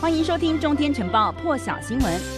[0.00, 2.37] 欢迎收听《中天晨报》破晓新闻。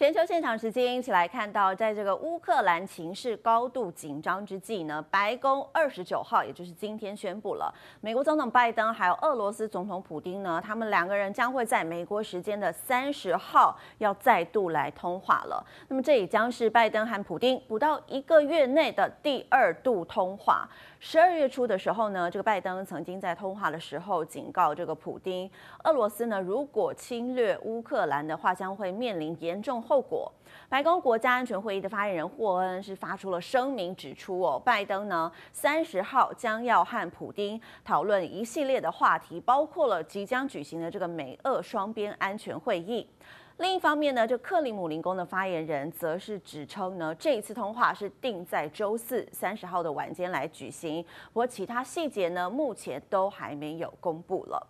[0.00, 15.62] 全球现场时间一起来看到，在这个乌克兰情势高度紧张之际呢，白宫二十九号，也就是今天宣布了，美国总统拜登还有俄罗斯总统普丁呢，他们两个人将会在美国时间的三十号要再度来通话了。
[15.88, 20.66] 那么这也将是拜登和普丁不到一个月内的第二度通话。
[20.98, 25.50] 十二月初的时候呢，这个拜登曾经在通话的时候警告这个普丁，
[25.84, 30.32] 俄罗斯呢如果侵略乌克兰的话，将会面临严重后果。
[30.68, 43.04] 白宫国家安全会议的发言人霍恩是发出了声明，指出哦，拜登呢三十号将要和普丁讨论一系列的话题，包括了即将举行的这个美俄双边安全会议。
[43.56, 54.64] 另一方面呢，这克里姆林宫的发言人则是指称呢，这一次通话是定在周四三十号的晚间来举行，不过其他细节呢，目前都还没有公布了。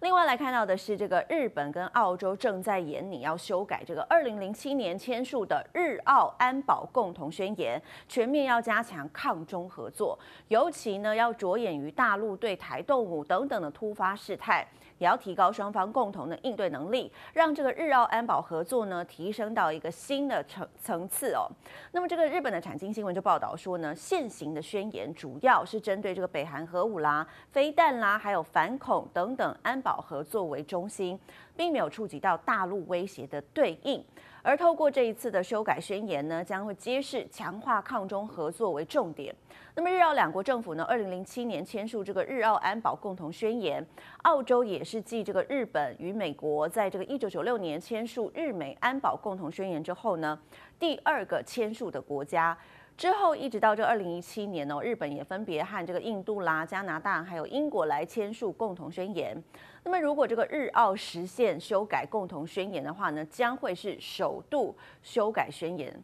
[0.00, 14.64] 另外来看到的是，这个日本跟澳洲正在演拟要修改这个二零零七年签署的日澳安保共同宣言，全面要加强抗中合作，尤其呢要着眼于大陆对台动武等等的突发事态。
[14.98, 21.48] 也要提高双方共同的应对能力，让这个日澳安保合作呢提升到一个新的层层次哦。
[21.92, 31.18] 那么这个日本的产经新闻就报道说呢，现行的宣言主要是针对这个北韩核武啦、飞弹啦，还有反恐等等安保合作为中心，
[31.56, 34.04] 并没有触及到大陆威胁的对应。
[34.48, 39.34] 而透过这一次的修改宣言呢，将会揭示强化抗中合作为重点。
[39.74, 43.86] 那么日澳两国政府呢，二零零七年签署这个日澳安保共同宣言，
[44.22, 50.40] 澳洲也是继这个日本与美国在这个一九九六年签署日美安保共同宣言之后呢，
[50.78, 52.56] 第二个签署的国家。
[52.98, 59.40] 之后一直到这二零一七年呢，日本也分别和这个印度啦、加拿大还有英国来签署共同宣言。
[59.84, 65.94] 那么如果这个日澳实现修改共同宣言的话呢，将会是首度修改宣言。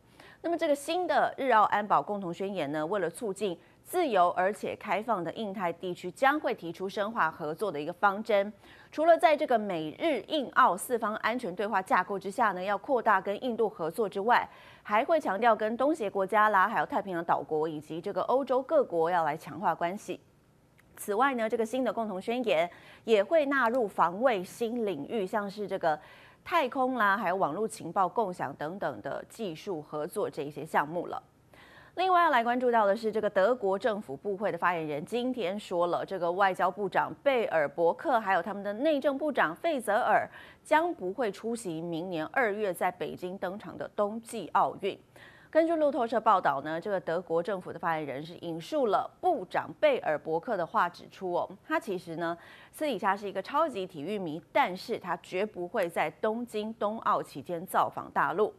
[0.40, 8.52] 那么这个新的日澳安保共同宣言呢，为了促进自由而且开放的印太地区，将会提出深化合作的一个方针。
[8.90, 14.48] 除了在这个美日印澳四方安全对话架构之下呢，要扩大跟印度合作之外，
[14.82, 20.18] 还会强调跟东协国家啦，还有太平洋岛国以及这个欧洲各国要来强化关系。
[20.96, 22.70] 此外呢，这个新的共同宣言
[23.04, 25.98] 也会纳入防卫新领域，像是这个
[26.44, 31.22] 太空啦，还有网络情报共享等等的技术合作这一些项目了。
[31.96, 40.28] 另外要来关注到的是，这个德国政府部会的发言人今天说了，这个外交部长贝尔伯克还有他们的内政部长费泽尔
[40.64, 44.98] 将不会出席明年二月在北京登场的冬季奥运。
[45.48, 52.36] 根据路透社报道呢，这个德国政府的发言人是引述了部长贝尔伯克的话，指出哦，他其实呢
[52.72, 58.52] 私底下是一个超级体育迷，但是他绝不会在东京冬奥期间造访大陆。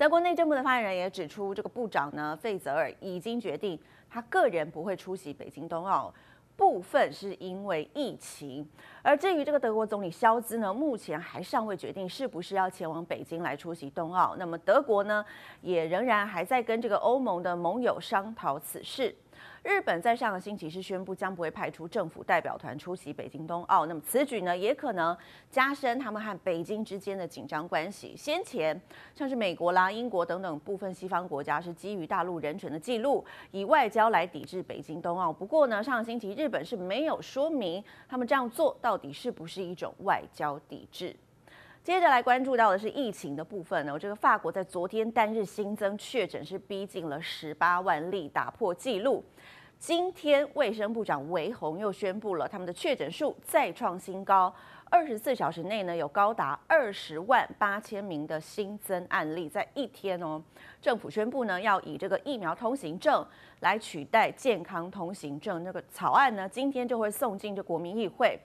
[0.00, 3.78] 德国内政部的发言人也指出，这个部长呢，费泽尔已经决定，
[4.08, 6.10] 他个人不会出席北京冬奥，
[6.56, 8.66] 部分是因为疫情。
[9.02, 14.34] 而至于这个德国总理肖兹呢，目前还尚未决定是不是要前往北京来出席冬奥。
[14.38, 15.22] 那么德国呢，
[15.60, 19.14] 也仍然还在跟这个欧盟的盟友商讨此事。
[19.62, 25.14] 日本在上个星期是宣布将不会派出政府代表团出席北京冬奥，那么此举呢也可能
[25.50, 28.14] 加深他们和北京之间的紧张关系。
[28.16, 28.80] 先前
[29.14, 35.30] 像是美国啦、英国等等部分西方国家是基于大陆人权的记录，以外交来抵制北京冬奥。
[35.30, 41.14] 不过呢，上个星期日本是没有说明他们这样做到底是不是一种外交抵制。
[41.82, 49.24] 接着来关注到的是疫情的部分呢，这个法国在昨天单日新增确诊是逼近了十八万例，打破纪录。
[49.78, 54.54] 今天，卫生部长维宏又宣布了他们的确诊数再创新高，
[54.90, 60.42] 二十四小时内呢有高达二十万八千名的新增案例，在一天哦。
[60.82, 63.26] 政府宣布呢要以这个疫苗通行证
[63.60, 68.38] 来取代健康通行证，那个草案呢今天就会送进这国民议会。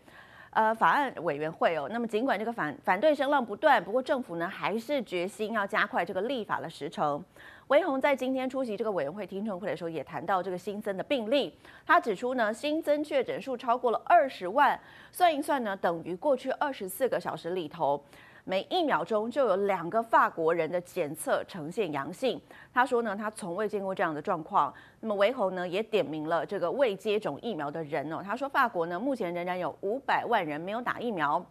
[0.55, 7.21] 呃，法案委员会哦，那么尽管这个反反对声浪不断，不过政府呢还是决心要加快这个立法的时程。
[7.67, 11.53] 维宏在今天出席这个委员会听证会的时候，也谈到这个新增的病例。
[11.85, 14.79] 他指出呢，新增确诊数超过了二十万，
[15.11, 18.01] 算一算呢，等于过去二十四个小时里头。
[18.47, 22.39] 每一秒钟就有两个法国人的检测呈现阳性。
[22.71, 24.71] 他说呢，他从未见过这样的状况。
[24.99, 28.21] 那么维侯呢也点名了这个未接种疫苗的人哦。
[28.23, 31.43] 他说法国呢目前仍然有五百万人没有打疫苗，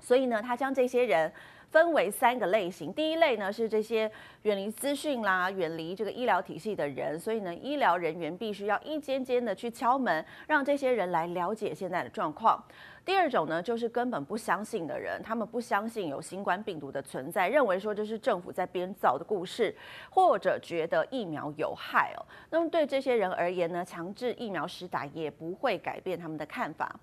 [0.00, 1.30] 所以呢他将这些人
[1.72, 2.92] 分为三个类型。
[2.92, 4.08] 第一类呢是这些
[4.42, 12.62] 远离资讯啦、远离这个医疗体系的人，所以呢，医疗人员必须要一间间的去敲门，让这些人来了解现在的状况。
[13.04, 19.74] 第二种呢，就是根本不相信的人，他们不相信有新冠病毒的存在，认为说这是政府在编造的故事，
[20.08, 22.22] 或者觉得疫苗有害哦。
[22.50, 26.94] 那么对这些人而言呢，强制疫苗施打也不会改变他们的看法。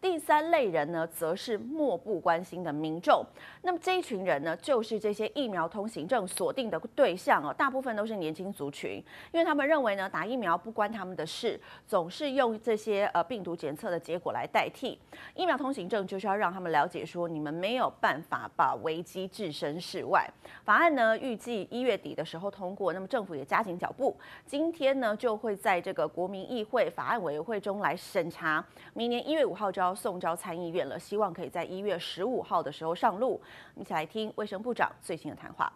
[0.00, 3.24] 第三类人呢，则是漠不关心的民众。
[3.62, 9.02] 那么这一群人呢，就是这些疫苗通行证锁定的对象哦，大部分都是年轻族群，
[9.32, 14.98] 因为他们认为呢，打疫苗不关他们的事，总是用这些呃病毒检测的结果来代替
[15.34, 20.28] 疫苗通行证，就是要让他们了解说，你们没有办法把危机置身事外。
[20.64, 24.16] 法案呢，预计一月底的时候通过，那么政府也加紧脚步，
[24.46, 28.64] 今天呢就会在这个国民议会法案委员会中来审查，
[28.94, 33.39] 明年一月五号就要 送召参议院了，希望可以在一月十五号的时候上路。
[33.75, 35.71] 一起来听卫生部长最新的谈话。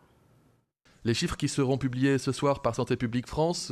[1.04, 3.72] Les chiffres qui seront publiés ce soir par Santé publique France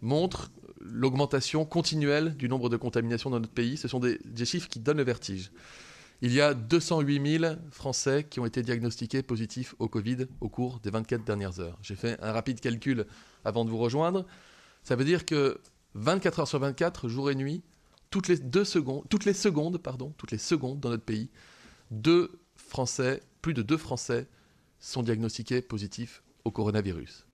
[0.00, 0.50] montrent
[0.80, 3.76] l'augmentation continuelle du nombre de contaminations dans notre pays.
[3.76, 5.50] Ce sont des, des chiffres qui donnent le vertige.
[6.22, 10.80] Il y a 208 000 Français qui ont été diagnostiqués positifs au Covid au cours
[10.80, 11.78] des 24 dernières heures.
[11.82, 13.06] J'ai fait un rapide calcul
[13.44, 14.24] avant de vous rejoindre.
[14.82, 15.60] Ça veut dire que
[15.94, 17.62] 24 heures sur 24, jour et nuit,
[18.11, 19.81] toutes les secondes,
[20.37, 21.29] secondes dans notre pays,
[21.89, 24.27] deux Français, plus de deux Français
[24.79, 27.25] sont diagnostiqués positifs au coronavirus.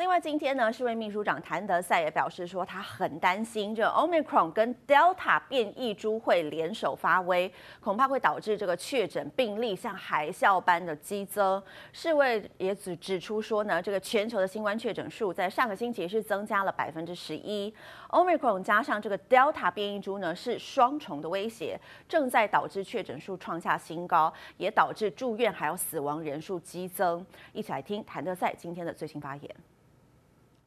[0.00, 11.62] 另外，今天呢，世卫秘书长谭德赛也表示说，他很担心这 Omicron 跟 Delta 变异株会联手发威，恐怕会导致这个确诊病例像海啸般的激增。
[11.92, 17.70] 世卫也指指出说呢，这个全球的新冠确诊数在上个星期是增加了百分之十一
[18.08, 27.22] ，Omicron 加上这个 Delta 变异株呢是双重的威胁，正在导致确诊数创下新高，也导致住院还有死亡人数激增。
[27.52, 29.56] 一起来听谭德赛今天的最新发言。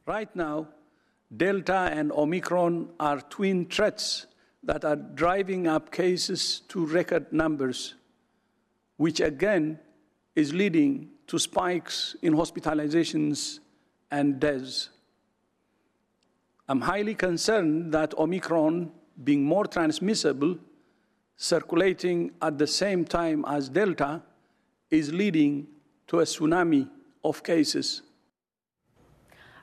[0.06, 0.68] Right now,
[1.34, 4.26] Delta and Omicron are twin threats
[4.62, 7.94] that are driving up cases to record numbers,
[8.96, 9.78] which again
[10.34, 13.60] is leading to spikes in hospitalizations
[14.10, 14.90] and deaths.
[16.68, 18.90] I'm highly concerned that Omicron,
[19.22, 20.58] being more transmissible,
[21.36, 24.22] circulating at the same time as Delta,
[24.90, 25.66] is leading
[26.06, 26.88] to a tsunami
[27.22, 28.02] of cases.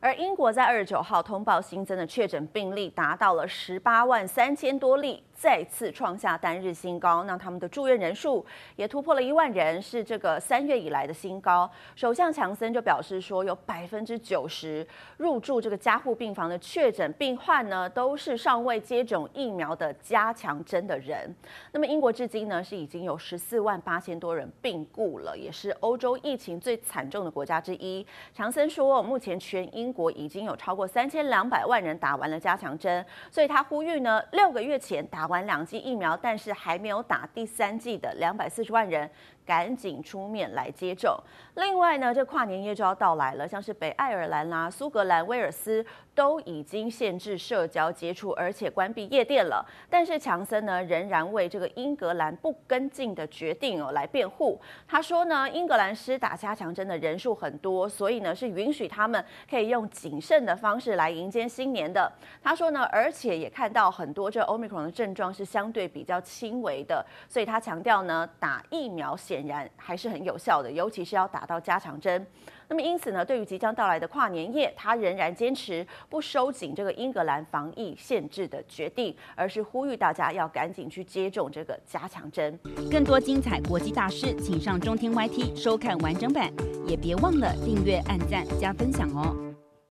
[0.01, 5.23] 而英国在二十九号通报新增的确诊病例达到了十八万三千多例。
[5.33, 8.45] 再次创下单日新高，那他们的住院人数
[8.75, 11.67] 也突破了一万人，是这个三月以来的新高。
[11.95, 14.85] 首相强森就表示说，有百分之九十
[15.17, 21.33] 入住这个加护病房的确诊病患呢，都是尚未接种疫苗的加强针的人。
[21.71, 28.05] 那么英国至今呢，是已经有十四万八千多人病故了，也是欧洲疫情最惨重的国家之一。
[28.31, 35.30] 强森说，目前全英国已经有超过三千两百万人打完了加强针，所以他呼吁呢，六个月前打。
[35.31, 39.09] 完两剂疫苗，但是还没有打第三剂的两百四十万人，
[39.45, 41.17] 赶紧出面来接种。
[41.55, 45.85] 另外呢，这跨年夜就要到来了，像是北爱尔兰啦、苏格兰、威尔斯
[46.15, 49.65] 都已经限制社交接触，而且关闭夜店了。
[49.89, 54.59] 但是强森呢，仍然为这个英格兰不跟进的决定哦来辩护。
[54.87, 62.09] 他说呢，英格兰施打加强针的人数很多，所以呢是允许他们可以用谨慎的方式来迎接新年的。
[62.41, 72.27] 他说呢，而且也看到很多这 Omicron 的症状是相对比较轻微的，所以他强调呢，打疫苗显然还是很有效的，尤其是要打到加强针。
[72.67, 82.59] 那么因此呢，对于即将到来的跨年夜，他仍然坚持不收紧这个英格兰防疫限制的决定，而是呼吁大家要赶紧去接种这个加强针。
[82.91, 86.51] 更多精彩国际大事，请上中天 YT 收看完整版，
[86.85, 89.50] 也别忘了订阅、按赞、加分享哦。